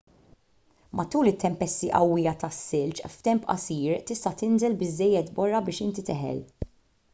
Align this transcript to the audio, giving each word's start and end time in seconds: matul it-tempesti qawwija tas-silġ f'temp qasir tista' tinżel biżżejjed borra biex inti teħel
matul 0.99 1.29
it-tempesti 1.31 1.89
qawwija 1.97 2.33
tas-silġ 2.45 3.03
f'temp 3.17 3.43
qasir 3.53 3.93
tista' 4.13 4.35
tinżel 4.41 4.79
biżżejjed 4.81 5.33
borra 5.39 5.65
biex 5.69 5.79
inti 5.89 6.09
teħel 6.11 6.45